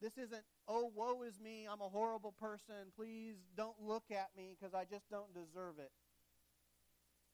[0.00, 4.54] This isn't, oh, woe is me, I'm a horrible person, please don't look at me
[4.54, 5.90] because I just don't deserve it.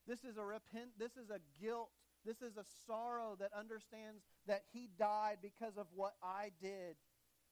[0.06, 1.90] This is a repent this is a guilt.
[2.24, 6.94] This is a sorrow that understands that he died because of what I did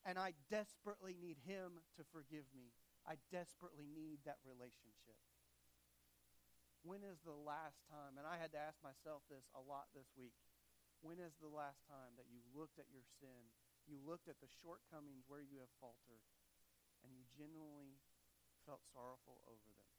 [0.07, 2.73] and I desperately need him to forgive me.
[3.05, 5.19] I desperately need that relationship.
[6.81, 10.09] When is the last time, and I had to ask myself this a lot this
[10.17, 10.33] week,
[11.05, 13.53] when is the last time that you looked at your sin,
[13.85, 16.25] you looked at the shortcomings where you have faltered,
[17.05, 18.01] and you genuinely
[18.65, 19.90] felt sorrowful over them?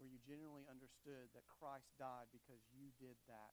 [0.00, 3.52] Where you genuinely understood that Christ died because you did that.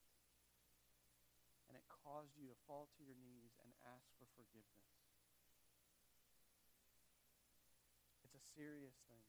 [1.68, 4.88] And it caused you to fall to your knees and ask for forgiveness.
[8.24, 9.28] It's a serious thing.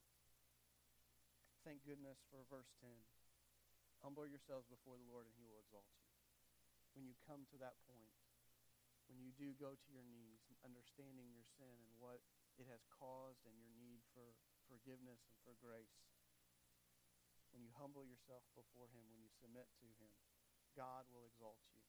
[1.66, 2.86] Thank goodness for verse 10.
[4.06, 6.06] Humble yourselves before the Lord and he will exalt you.
[6.94, 8.14] When you come to that point,
[9.10, 12.22] when you do go to your knees, understanding your sin and what
[12.62, 14.38] it has caused and your need for
[14.70, 16.07] forgiveness and for grace,
[17.58, 20.14] when you humble yourself before Him, when you submit to Him,
[20.78, 21.82] God will exalt you.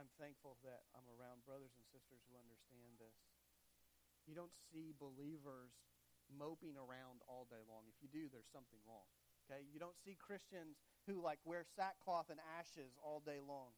[0.00, 3.12] I'm thankful that I'm around brothers and sisters who understand this.
[4.24, 5.76] You don't see believers
[6.32, 7.84] moping around all day long.
[7.92, 9.04] If you do, there's something wrong.
[9.44, 9.68] Okay?
[9.68, 13.76] You don't see Christians who like wear sackcloth and ashes all day long.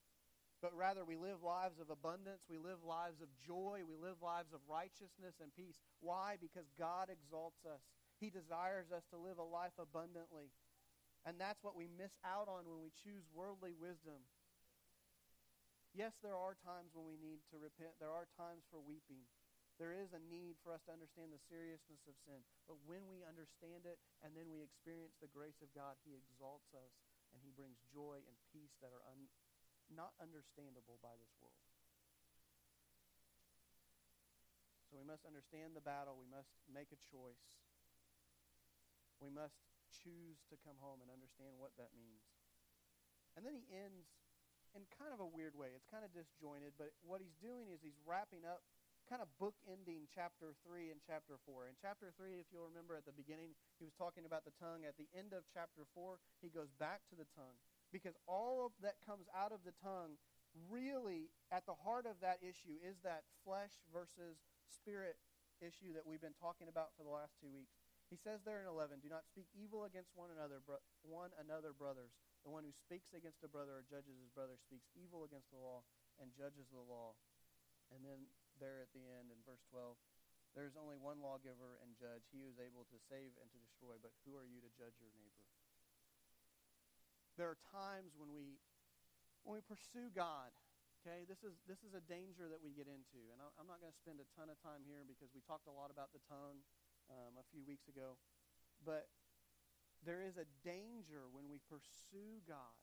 [0.63, 4.55] but rather we live lives of abundance, we live lives of joy, we live lives
[4.55, 5.83] of righteousness and peace.
[6.01, 6.39] Why?
[6.41, 7.83] Because God exalts us.
[8.25, 10.49] He desires us to live a life abundantly.
[11.29, 14.25] And that's what we miss out on when we choose worldly wisdom.
[15.93, 18.01] Yes, there are times when we need to repent.
[18.01, 19.29] There are times for weeping.
[19.77, 22.41] There is a need for us to understand the seriousness of sin.
[22.65, 26.73] But when we understand it and then we experience the grace of God, He exalts
[26.73, 26.97] us
[27.37, 29.29] and He brings joy and peace that are un-
[29.93, 31.61] not understandable by this world.
[34.89, 36.17] So we must understand the battle.
[36.17, 37.45] We must make a choice.
[39.25, 39.57] We must
[39.89, 42.29] choose to come home and understand what that means.
[43.33, 44.13] And then he ends
[44.77, 45.73] in kind of a weird way.
[45.73, 48.61] It's kind of disjointed, but what he's doing is he's wrapping up,
[49.09, 51.73] kind of bookending chapter 3 and chapter 4.
[51.73, 54.85] In chapter 3, if you'll remember at the beginning, he was talking about the tongue.
[54.85, 57.57] At the end of chapter 4, he goes back to the tongue
[57.95, 60.21] because all of that comes out of the tongue
[60.71, 65.17] really at the heart of that issue is that flesh versus spirit
[65.63, 67.84] issue that we've been talking about for the last two weeks.
[68.15, 71.75] He says there in 11, "Do not speak evil against one another, bro- one another,
[71.75, 72.15] brothers.
[72.47, 75.59] The one who speaks against a brother or judges his brother speaks evil against the
[75.59, 75.83] law
[76.23, 77.19] and judges the law."
[77.91, 78.31] And then
[78.63, 79.99] there at the end in verse 12,
[80.55, 83.59] there is only one lawgiver and judge, he who is able to save and to
[83.59, 83.99] destroy.
[83.99, 85.43] But who are you to judge your neighbor?
[87.35, 88.63] there are times when we
[89.43, 90.55] when we pursue God.
[91.03, 93.83] Okay, this is this is a danger that we get into, and I, am not
[93.83, 96.23] going to spend a ton of time here because we talked a lot about the
[96.31, 96.65] tongue
[97.11, 98.17] um, a few weeks ago,
[98.85, 99.09] but
[100.05, 102.77] there is a danger when we pursue God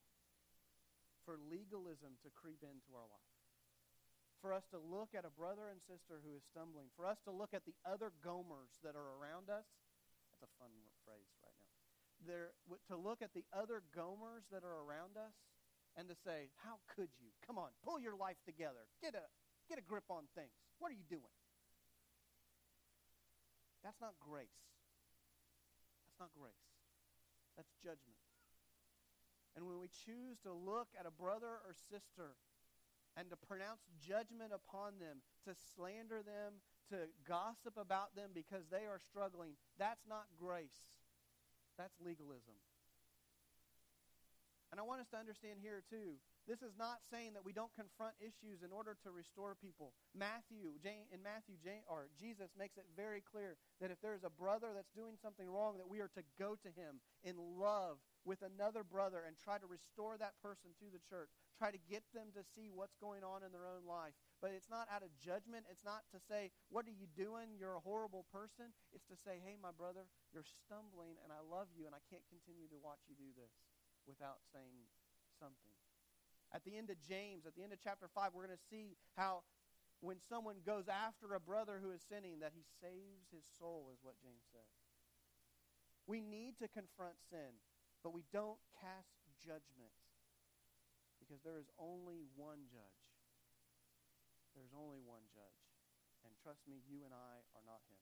[1.22, 3.32] for legalism to creep into our life.
[4.41, 7.32] For us to look at a brother and sister who is stumbling, for us to
[7.32, 9.69] look at the other Gomers that are around us.
[10.34, 10.74] That's a fun
[11.05, 11.53] phrase, right?
[11.61, 11.69] Now.
[12.26, 12.49] There,
[12.89, 15.38] to look at the other Gomers that are around us
[15.93, 17.30] and to say, How could you?
[17.45, 18.89] Come on, pull your life together.
[18.97, 19.30] Get a,
[19.69, 20.57] get a grip on things.
[20.82, 21.38] What are you doing?
[23.84, 24.61] That's not grace.
[26.05, 26.65] That's not grace.
[27.57, 28.21] That's judgment.
[29.55, 32.39] And when we choose to look at a brother or sister
[33.17, 38.88] and to pronounce judgment upon them, to slander them, to gossip about them because they
[38.88, 40.88] are struggling, that's not grace.
[41.77, 42.55] That's legalism.
[44.71, 46.15] And I want us to understand here, too,
[46.48, 49.94] this is not saying that we don't confront issues in order to restore people.
[50.18, 54.92] Matthew, in Matthew, or Jesus makes it very clear that if there's a brother that's
[54.98, 59.26] doing something wrong, that we are to go to him in love with another brother
[59.26, 61.30] and try to restore that person to the church.
[61.58, 64.14] Try to get them to see what's going on in their own life.
[64.42, 65.70] But it's not out of judgment.
[65.70, 67.58] It's not to say, What are you doing?
[67.58, 68.74] You're a horrible person.
[68.94, 72.26] It's to say, Hey, my brother, you're stumbling, and I love you, and I can't
[72.30, 73.54] continue to watch you do this
[74.06, 74.89] without saying
[75.38, 75.80] something.
[76.54, 78.99] At the end of James, at the end of chapter 5, we're going to see
[79.16, 79.43] how
[80.02, 84.02] when someone goes after a brother who is sinning, that he saves his soul, is
[84.02, 84.74] what James says.
[86.10, 87.62] We need to confront sin,
[88.02, 89.93] but we don't cast judgment
[91.22, 93.06] because there is only one judge.
[94.58, 95.62] There's only one judge.
[96.26, 98.02] And trust me, you and I are not him.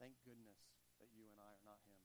[0.00, 0.58] Thank goodness
[0.98, 2.00] that you and I are not him.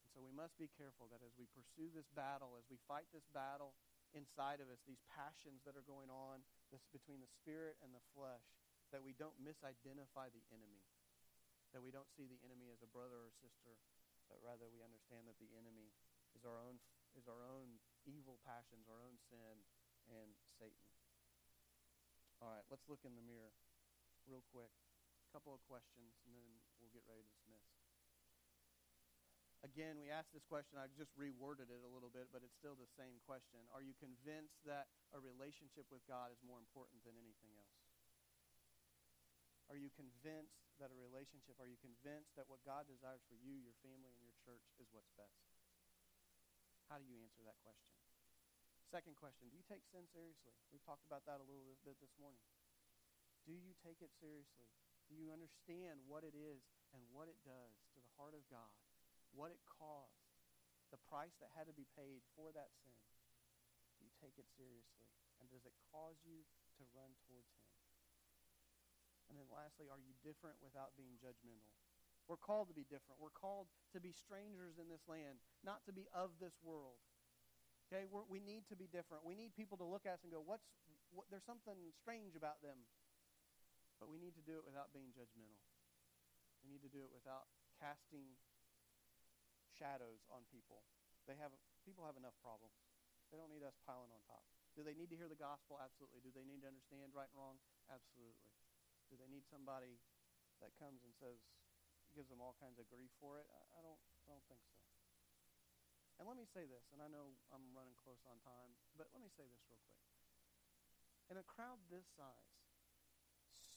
[0.00, 3.10] And so we must be careful that as we pursue this battle, as we fight
[3.10, 3.74] this battle
[4.14, 8.04] inside of us, these passions that are going on this, between the spirit and the
[8.14, 8.46] flesh,
[8.94, 10.86] that we don't misidentify the enemy.
[11.74, 13.74] That we don't see the enemy as a brother or sister,
[14.30, 15.90] but rather we understand that the enemy
[16.38, 16.78] is our own
[17.18, 19.62] is our own evil passions, our own sin,
[20.10, 20.90] and Satan.
[22.42, 23.54] All right, let's look in the mirror
[24.26, 24.70] real quick.
[24.70, 26.46] A couple of questions, and then
[26.82, 27.83] we'll get ready to dismiss.
[29.64, 30.76] Again, we asked this question.
[30.76, 33.64] I just reworded it a little bit, but it's still the same question.
[33.72, 37.80] Are you convinced that a relationship with God is more important than anything else?
[39.72, 43.56] Are you convinced that a relationship, are you convinced that what God desires for you,
[43.56, 45.40] your family, and your church is what's best?
[46.92, 47.96] How do you answer that question?
[48.92, 50.52] Second question Do you take sin seriously?
[50.68, 52.44] We've talked about that a little bit this morning.
[53.48, 54.68] Do you take it seriously?
[55.08, 56.60] Do you understand what it is
[56.92, 58.83] and what it does to the heart of God?
[59.34, 60.22] What it caused?
[60.94, 62.94] The price that had to be paid for that sin?
[63.98, 65.10] Do you take it seriously?
[65.42, 66.46] And does it cause you
[66.78, 67.74] to run towards Him?
[69.26, 71.74] And then lastly, are you different without being judgmental?
[72.30, 73.20] We're called to be different.
[73.20, 77.02] We're called to be strangers in this land, not to be of this world.
[77.90, 79.28] Okay, We're, we need to be different.
[79.28, 80.64] We need people to look at us and go, "What's?
[81.12, 82.80] What, there's something strange about them."
[84.00, 85.60] But we need to do it without being judgmental.
[86.64, 87.44] We need to do it without
[87.76, 88.40] casting
[89.74, 90.86] shadows on people.
[91.26, 91.52] They have
[91.82, 92.78] people have enough problems.
[93.32, 94.46] They don't need us piling on top.
[94.74, 95.78] Do they need to hear the gospel?
[95.78, 96.22] Absolutely.
[96.22, 97.58] Do they need to understand right and wrong?
[97.90, 98.50] Absolutely.
[99.10, 99.98] Do they need somebody
[100.58, 101.38] that comes and says,
[102.14, 103.46] gives them all kinds of grief for it?
[103.50, 104.78] I, I don't, I don't think so.
[106.18, 109.18] And let me say this, and I know I'm running close on time, but let
[109.18, 109.98] me say this real quick.
[111.26, 112.54] In a crowd this size,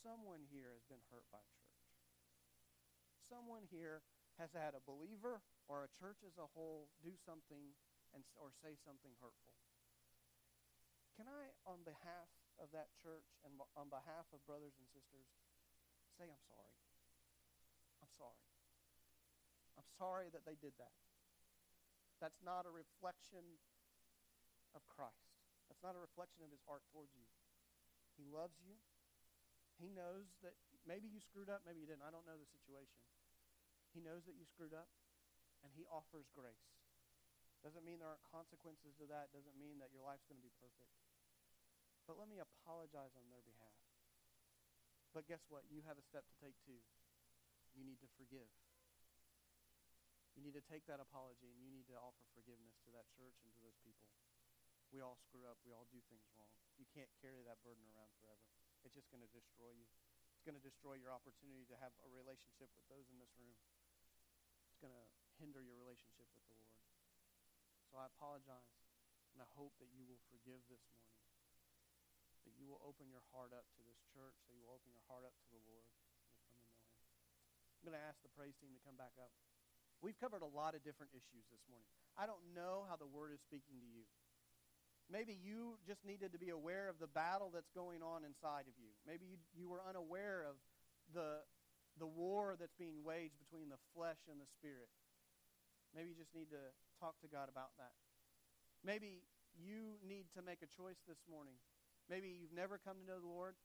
[0.06, 1.82] someone here has been hurt by church.
[3.26, 4.06] Someone here
[4.38, 7.74] has had a believer or a church as a whole do something
[8.14, 9.58] and, or say something hurtful.
[11.18, 12.30] Can I, on behalf
[12.62, 15.26] of that church and on behalf of brothers and sisters,
[16.14, 16.74] say I'm sorry?
[18.06, 18.46] I'm sorry.
[19.78, 20.94] I'm sorry that they did that.
[22.22, 23.58] That's not a reflection
[24.78, 25.38] of Christ.
[25.70, 27.26] That's not a reflection of his heart towards you.
[28.18, 28.78] He loves you.
[29.78, 32.06] He knows that maybe you screwed up, maybe you didn't.
[32.06, 32.98] I don't know the situation.
[33.98, 34.94] He knows that you screwed up,
[35.66, 36.70] and he offers grace.
[37.66, 39.34] Doesn't mean there aren't consequences to that.
[39.34, 40.94] Doesn't mean that your life's going to be perfect.
[42.06, 43.82] But let me apologize on their behalf.
[45.18, 45.66] But guess what?
[45.74, 46.78] You have a step to take too.
[47.74, 48.46] You need to forgive.
[50.38, 53.42] You need to take that apology and you need to offer forgiveness to that church
[53.42, 54.14] and to those people.
[54.94, 55.58] We all screw up.
[55.66, 56.54] We all do things wrong.
[56.78, 58.46] You can't carry that burden around forever.
[58.86, 59.90] It's just going to destroy you.
[60.38, 63.58] It's going to destroy your opportunity to have a relationship with those in this room.
[64.78, 65.08] Going to
[65.42, 66.78] hinder your relationship with the Lord.
[67.90, 68.78] So I apologize,
[69.34, 71.26] and I hope that you will forgive this morning.
[72.46, 75.02] That you will open your heart up to this church, that you will open your
[75.10, 75.98] heart up to the Lord, and
[76.54, 77.10] come to know Him.
[77.82, 79.34] I'm going to ask the praise team to come back up.
[79.98, 81.90] We've covered a lot of different issues this morning.
[82.14, 84.06] I don't know how the Word is speaking to you.
[85.10, 88.76] Maybe you just needed to be aware of the battle that's going on inside of
[88.78, 88.94] you.
[89.08, 90.60] Maybe you, you were unaware of
[91.16, 91.42] the,
[91.98, 94.90] the war that's being waged between the flesh and the spirit.
[95.94, 97.94] Maybe you just need to talk to God about that.
[98.86, 99.26] Maybe
[99.58, 101.58] you need to make a choice this morning.
[102.06, 103.58] Maybe you've never come to know the Lord.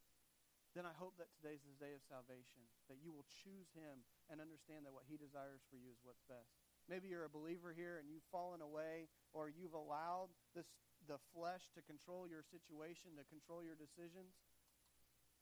[0.73, 4.01] Then I hope that today's the day of salvation, that you will choose Him
[4.33, 6.49] and understand that what He desires for you is what's best.
[6.89, 10.67] Maybe you're a believer here and you've fallen away, or you've allowed this
[11.11, 14.39] the flesh to control your situation, to control your decisions,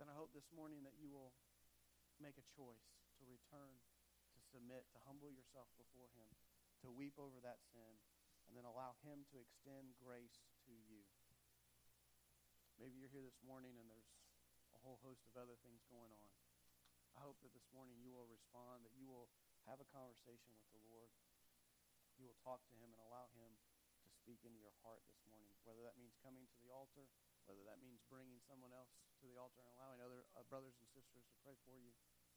[0.01, 1.36] then I hope this morning that you will
[2.20, 3.80] make a choice to return,
[4.36, 6.28] to submit, to humble yourself before Him,
[6.84, 8.00] to weep over that sin,
[8.48, 11.08] and then allow Him to extend grace to you.
[12.80, 14.08] Maybe you're here this morning and there's
[14.72, 16.28] a whole host of other things going on.
[17.12, 19.28] I hope that this morning you will respond, that you will
[19.68, 21.12] have a conversation with the Lord.
[22.16, 23.52] You will talk to Him and allow Him
[24.04, 27.04] to speak into your heart this morning, whether that means coming to the altar,
[27.44, 30.88] whether that means bringing someone else to the altar and allowing other uh, brothers and
[30.88, 31.92] sisters to pray for you.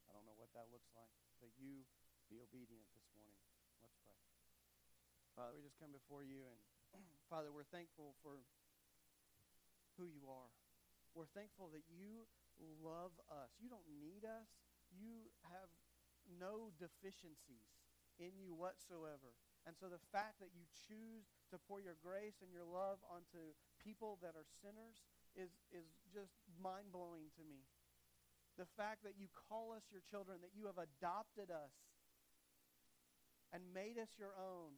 [0.08, 1.88] I don't know what that looks like, but you
[2.28, 3.40] be obedient this morning.
[3.80, 4.20] Let's pray.
[5.32, 6.60] Father, we just come before you, and
[7.32, 8.44] Father, we're thankful for
[9.96, 10.52] who you are.
[11.16, 12.28] We're thankful that you
[12.84, 13.56] love us.
[13.64, 14.52] You don't need us.
[14.92, 15.72] You have
[16.28, 17.80] no deficiencies
[18.20, 19.32] in you whatsoever.
[19.64, 23.56] And so the fact that you choose to pour your grace and your love onto
[23.80, 27.66] people that are sinners is, is just mind blowing to me.
[28.58, 31.74] The fact that you call us your children, that you have adopted us
[33.50, 34.78] and made us your own,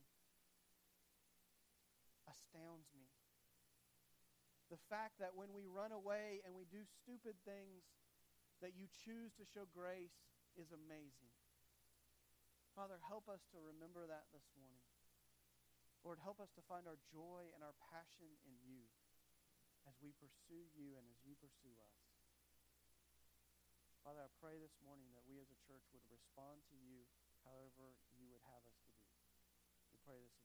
[2.27, 3.11] astounds me.
[4.71, 7.83] The fact that when we run away and we do stupid things,
[8.63, 10.15] that you choose to show grace
[10.55, 11.35] is amazing.
[12.73, 14.83] Father, help us to remember that this morning.
[16.03, 18.87] Lord, help us to find our joy and our passion in you
[19.85, 21.97] as we pursue you and as you pursue us.
[24.05, 27.09] Father, I pray this morning that we as a church would respond to you
[27.41, 29.09] however you would have us to do.
[29.89, 30.44] We pray this